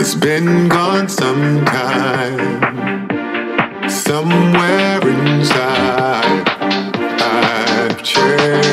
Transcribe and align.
It's 0.00 0.14
been 0.14 0.66
gone 0.70 1.10
some 1.10 1.62
time. 1.66 2.38
Somewhere 3.86 5.06
inside, 5.06 6.48
I've 7.20 8.02
changed. 8.02 8.69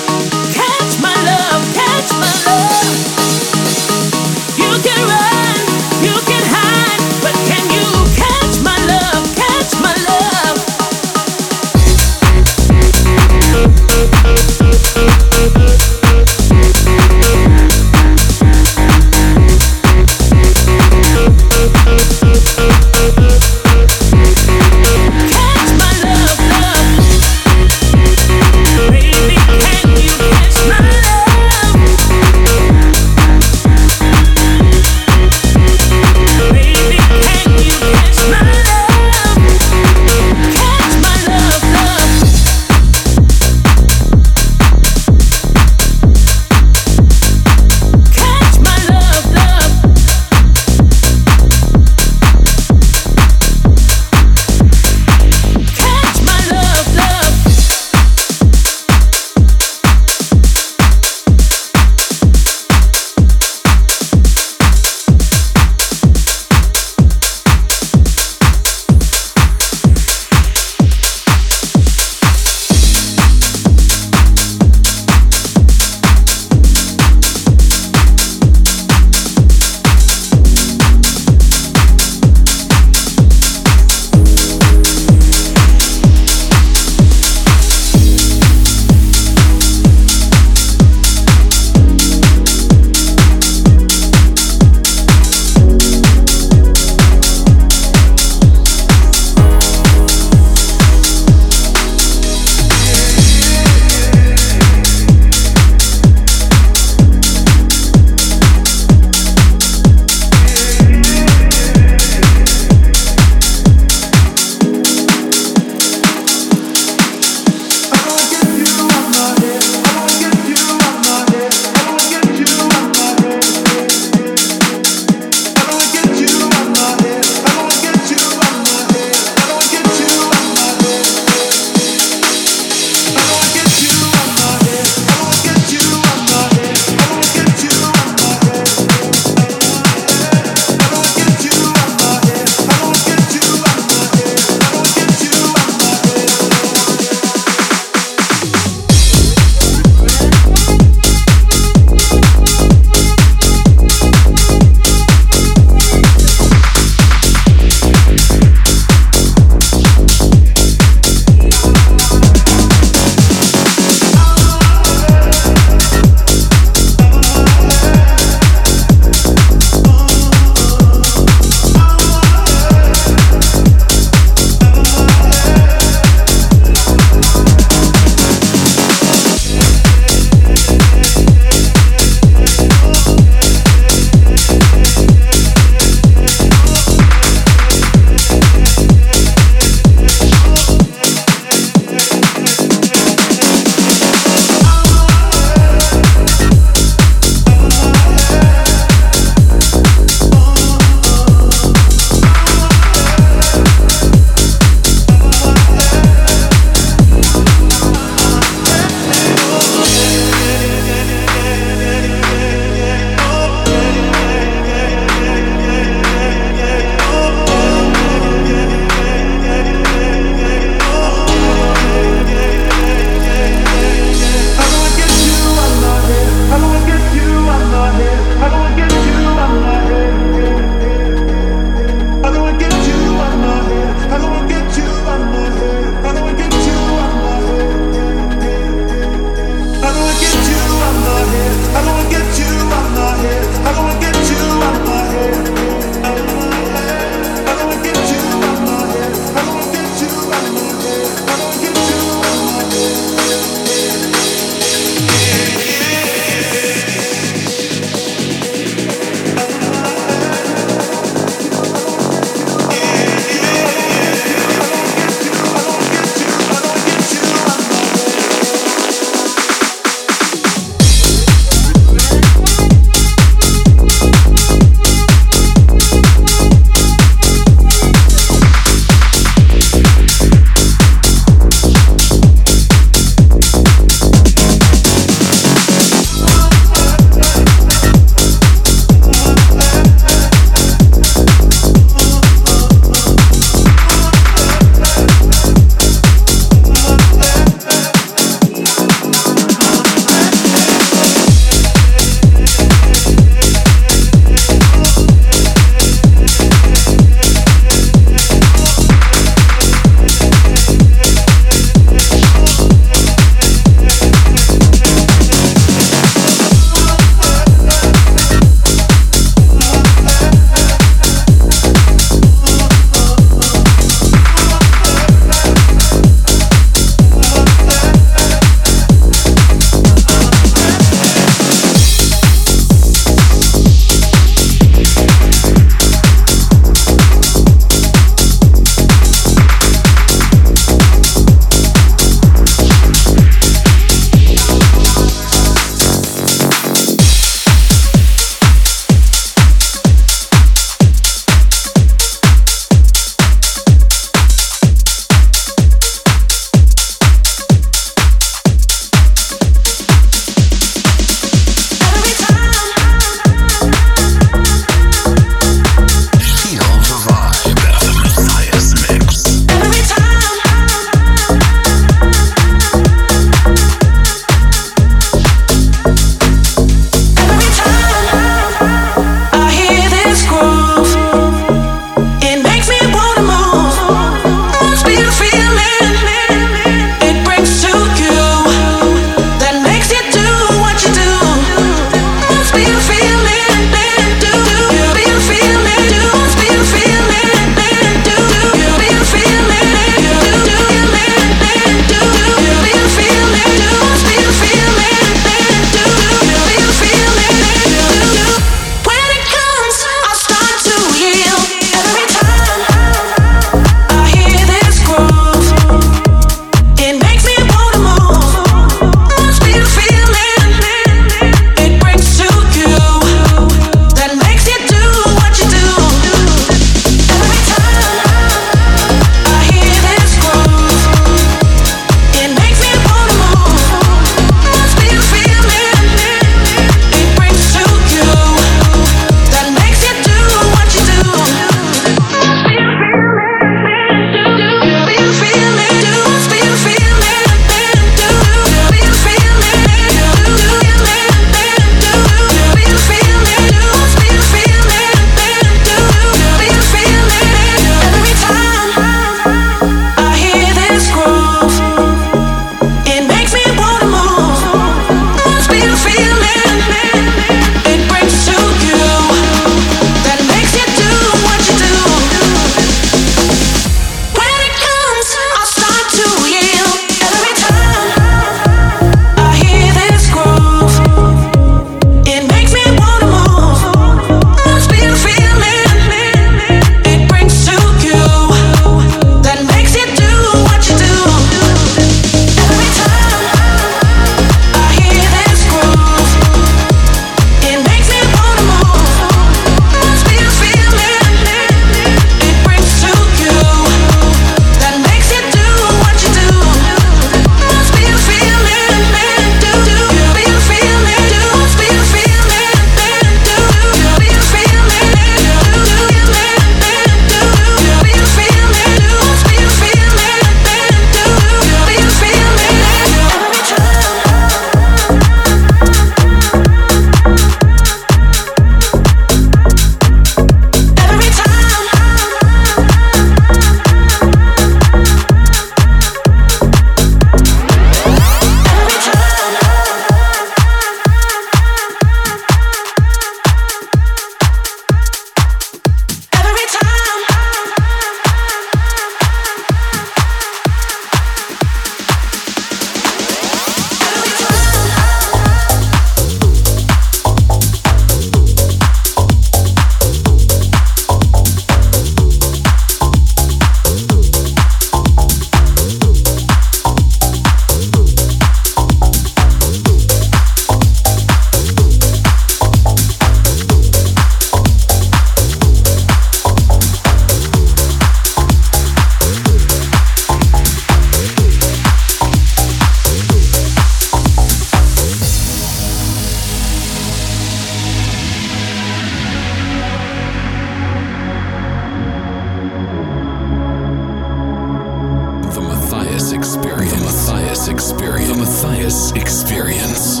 Experience. 597.84 598.08
The 598.08 598.14
Matthias 598.14 598.92
Experience. 598.92 600.00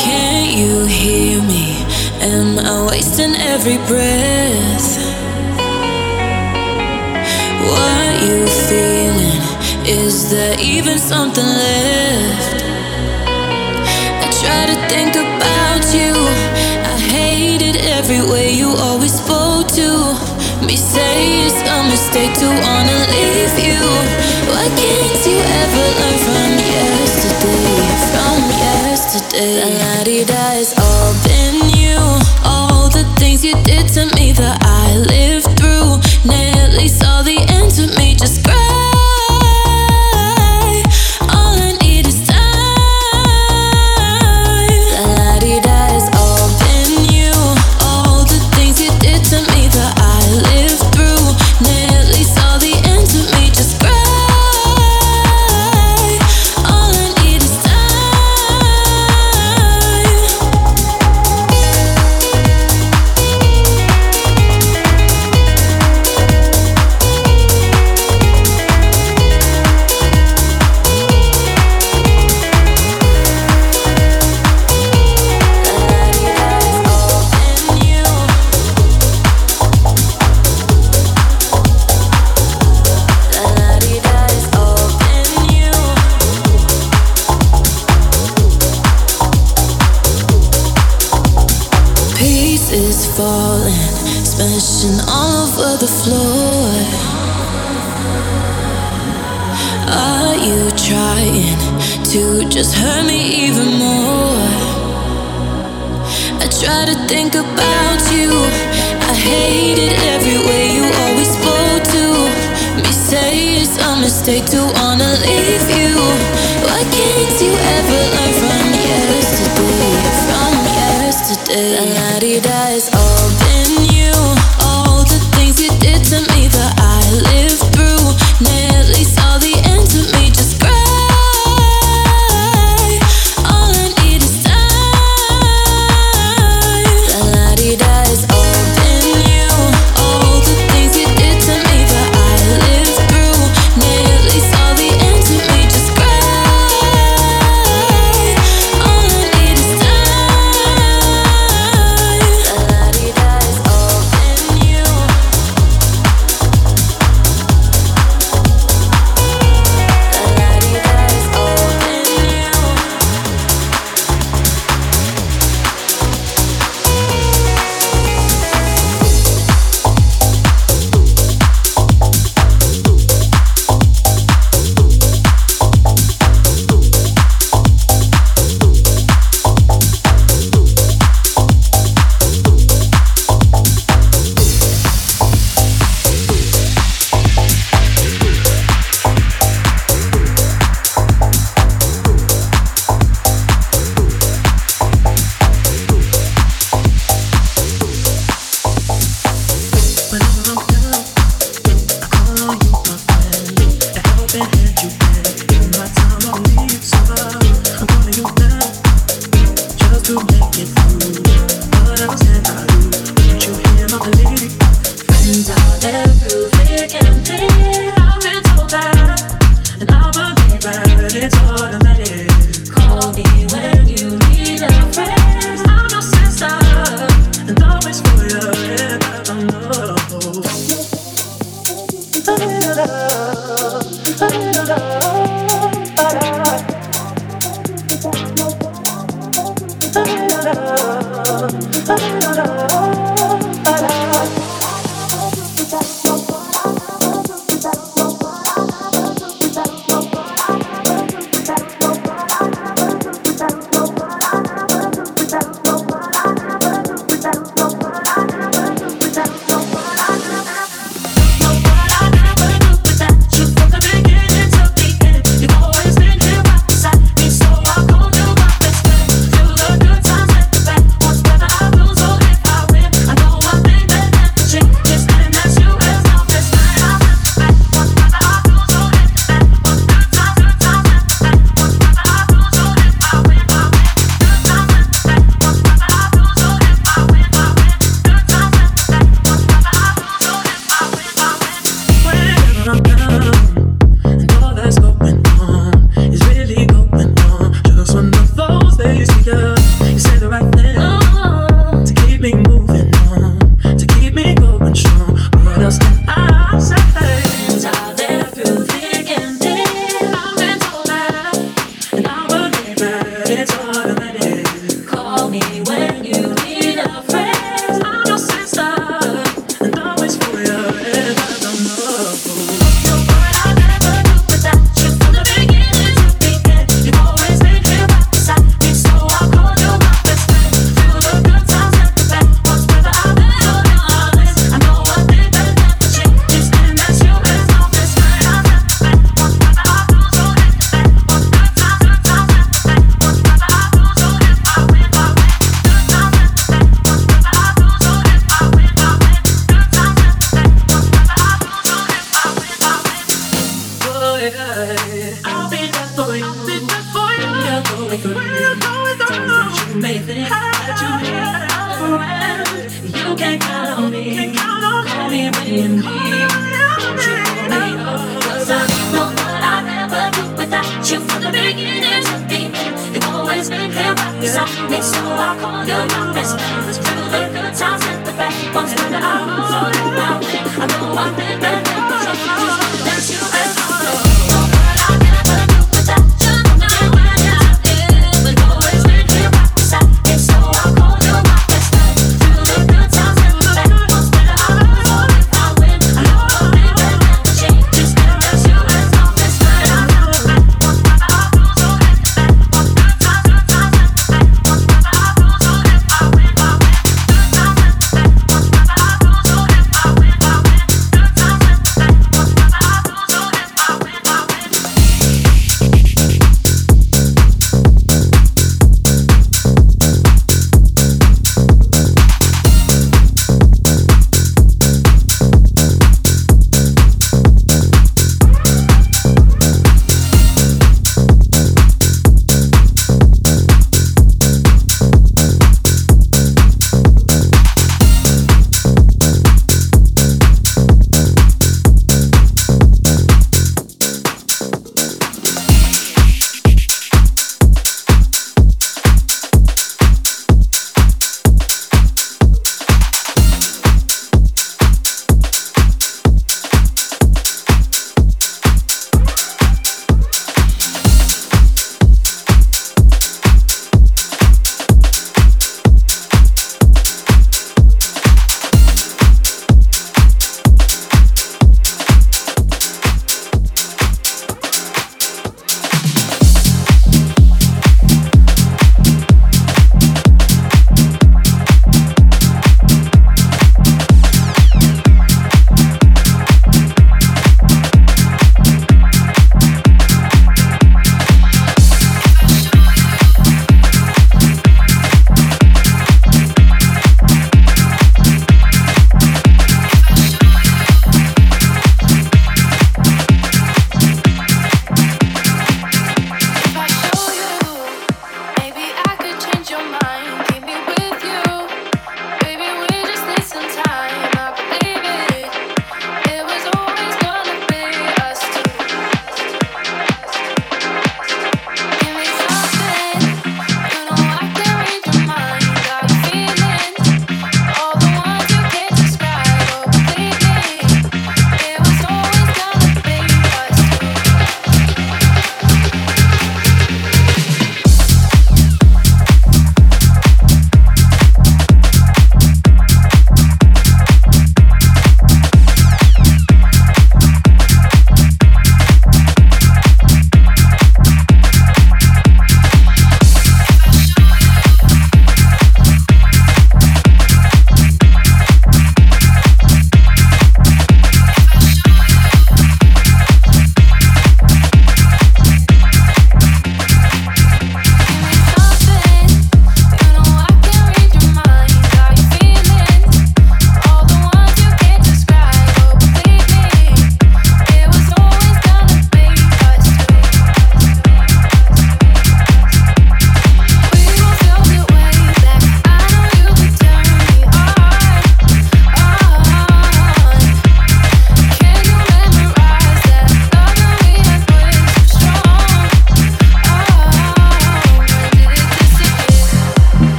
Can 0.00 0.58
you 0.58 0.86
hear 0.86 1.42
me? 1.42 1.84
Am 2.20 2.58
I 2.58 2.86
wasting 2.88 3.34
every 3.36 3.76
breath? 3.88 4.75
Is 9.88 10.30
there 10.30 10.56
even 10.60 10.98
something 10.98 11.44
left? 11.46 12.64
I 14.18 14.26
try 14.42 14.66
to 14.66 14.76
think 14.90 15.14
about 15.14 15.84
you. 15.94 16.10
I 16.82 16.98
hated 16.98 17.76
every 17.94 18.20
way 18.20 18.50
you 18.50 18.70
always 18.70 19.14
spoke 19.14 19.68
to 19.78 20.18
me. 20.66 20.74
Say 20.76 21.46
it's 21.46 21.62
a 21.62 21.84
mistake 21.84 22.34
to 22.42 22.48
wanna 22.66 22.98
leave 23.14 23.56
you. 23.62 23.78
Why 24.50 24.66
can't 24.74 25.22
you 25.24 25.38
ever 25.38 25.84
learn 25.98 26.18
from 26.26 26.52
yesterday? 26.74 27.78
From 28.10 28.42
yesterday, 28.58 29.78
la 29.78 30.02
di 30.02 30.24
da 30.24 30.58
is. 30.58 30.85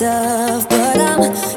But 0.00 0.98
I'm 0.98 1.49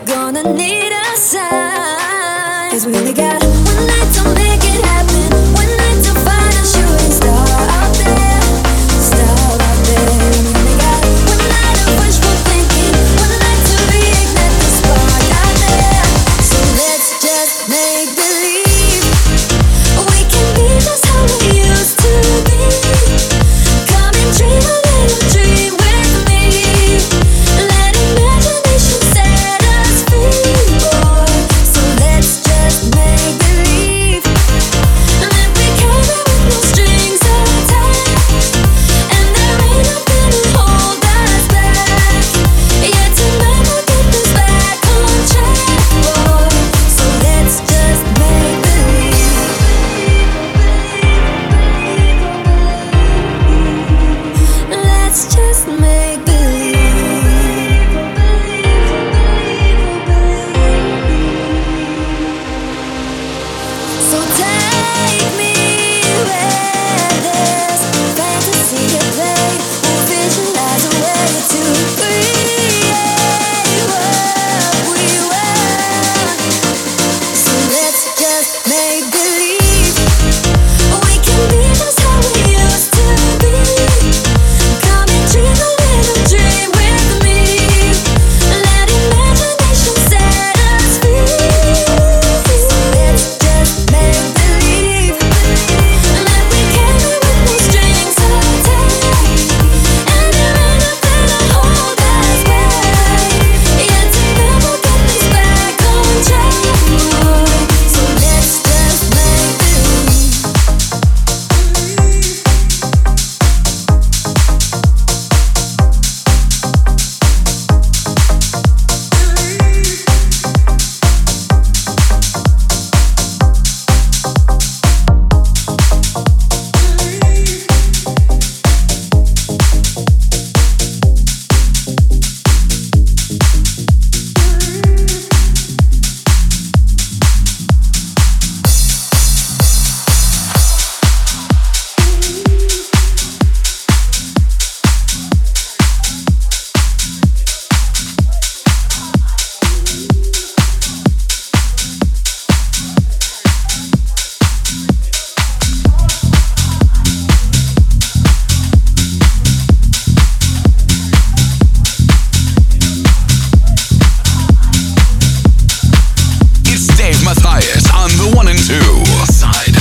Matthias 167.41 167.89
on 167.93 168.09
the 168.17 168.36
one 168.36 168.47
and 168.47 168.59
two. 168.59 169.05
Side. 169.25 169.72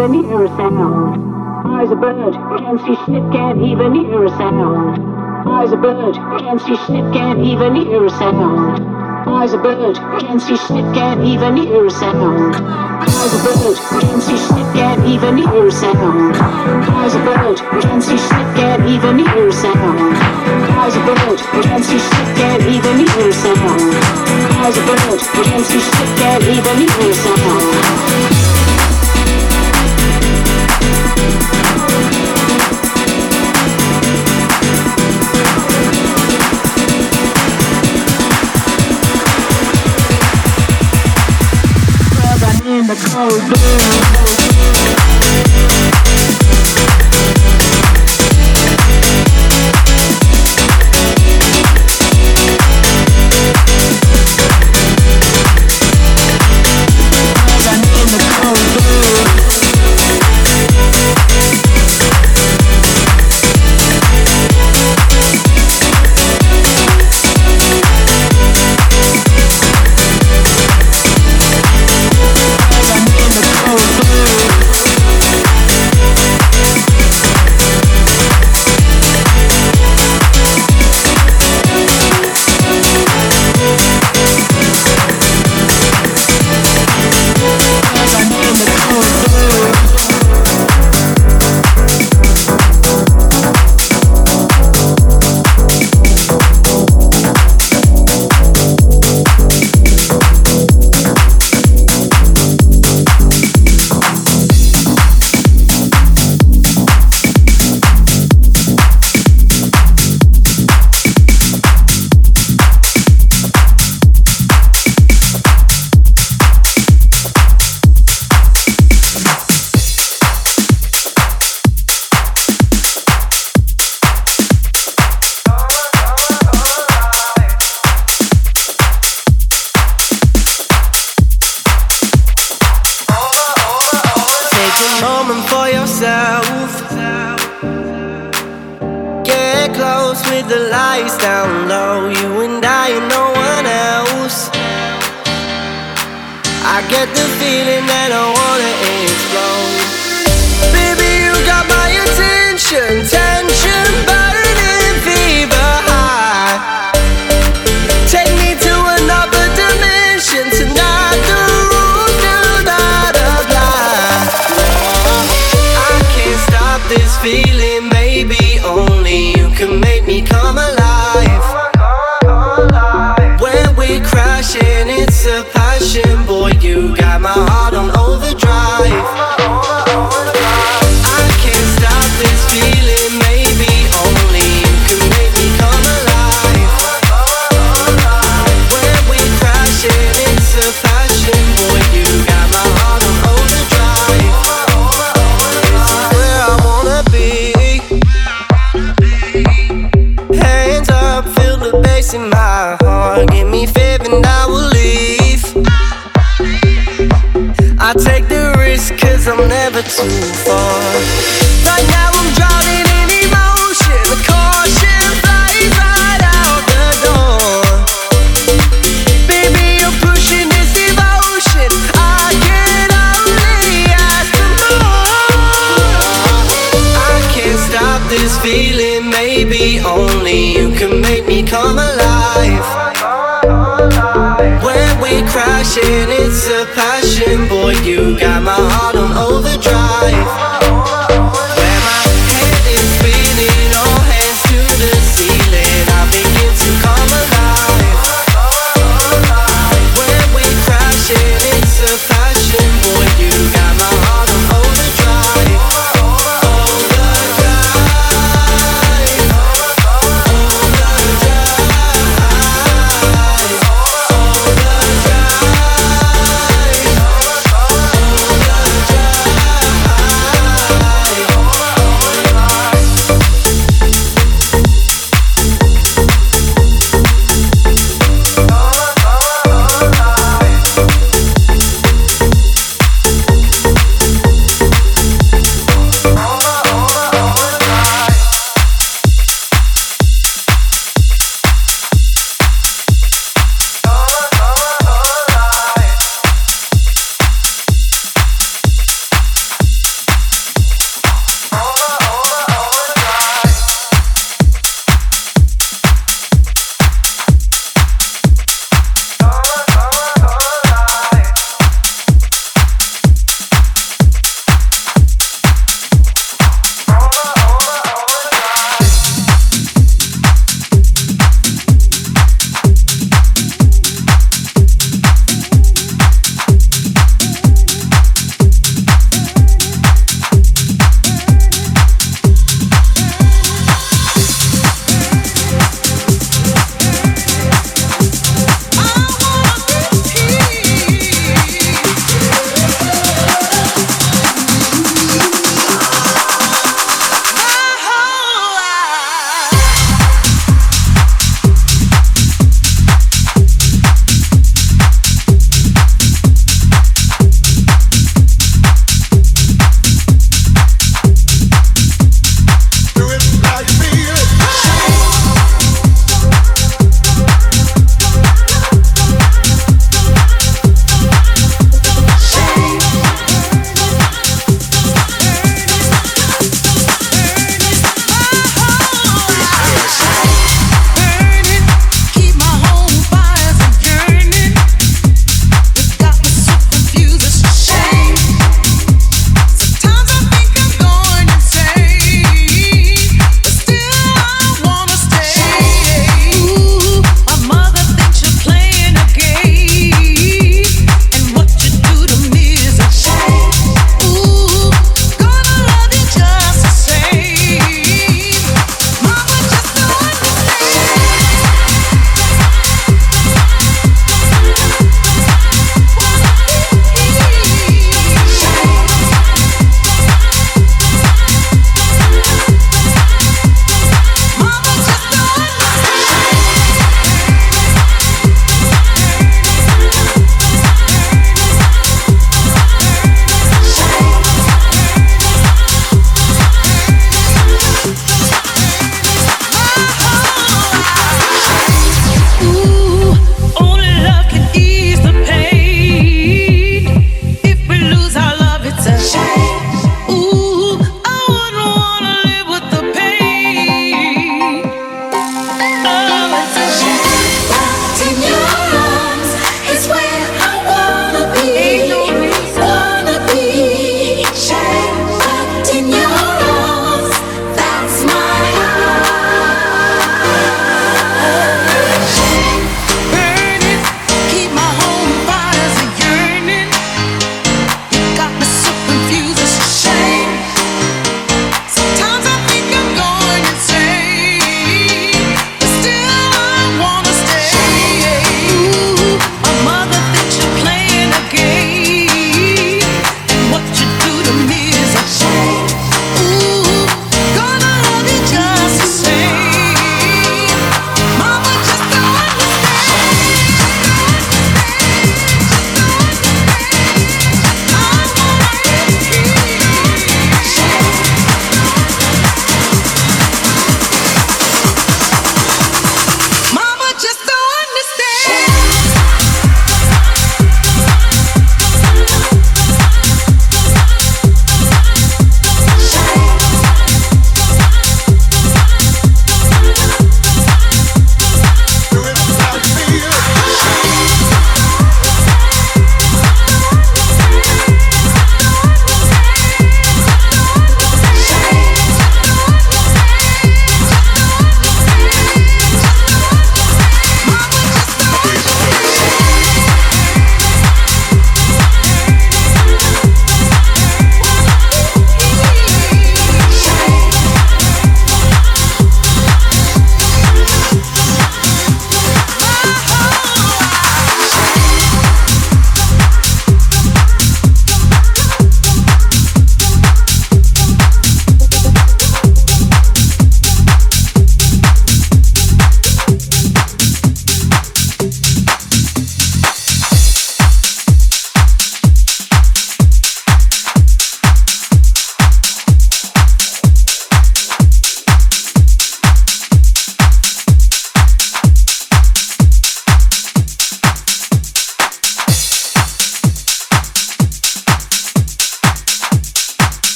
Even 0.00 0.24
hear 0.24 0.44
a 0.44 0.48
sound. 0.56 1.20
Eyes 1.66 1.90
a 1.90 1.96
bird, 1.96 2.32
can't 2.32 2.80
see 2.80 2.96
snip, 3.04 3.32
can't 3.32 3.60
even 3.60 3.94
hear 3.94 4.24
a 4.24 4.30
sound. 4.30 4.96
Eyes 5.46 5.72
a 5.72 5.76
bird, 5.76 6.14
can't 6.40 6.60
see 6.60 6.76
snip, 6.86 7.12
can't 7.12 7.40
even 7.40 7.76
hear 7.76 8.06
a 8.06 8.08
sound. 8.08 8.80
Eyes 9.28 9.52
a 9.52 9.58
bird, 9.58 9.96
can't 10.20 10.40
see 10.40 10.56
snip, 10.56 10.94
can't 10.94 11.20
even 11.22 11.56
hear 11.58 11.84
a 11.84 11.90
sound. 11.90 12.56
Eyes 12.56 13.34
a 13.34 13.44
bird, 13.44 13.76
can't 14.00 14.22
see 14.22 14.38
snip, 14.38 14.72
can't 14.72 15.04
even 15.04 15.36
hear 15.36 15.66
a 15.66 15.70
sound. 15.70 16.36
Eyes 16.96 17.14
a 17.14 17.18
bird, 17.20 17.58
can't 17.82 18.02
see 18.02 18.16
snip, 18.16 18.56
can't 18.56 18.86
even 18.88 19.18
hear 19.18 19.48
a 19.48 19.52
sound. 19.52 20.16
Eyes 20.80 20.96
a 20.96 21.00
bird, 21.04 21.38
can't 21.60 21.84
see 21.84 21.98
snip, 21.98 22.36
can't 22.40 22.62
even 22.62 23.04
hear 23.04 23.28
a 23.28 23.32
sound. 23.36 23.92
Eyes 24.64 24.78
a 24.78 24.82
bird, 24.88 25.20
can't 25.44 25.66
see 25.66 25.80
snip, 25.80 26.08
can't 26.16 26.44
even 26.44 26.88
hear 26.88 27.10
a 27.10 27.14
sound. 27.14 28.39
Cold 43.20 43.38
blue. 43.38 44.09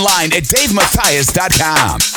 Online 0.00 0.32
at 0.32 0.44
davemathias.com. 0.44 2.09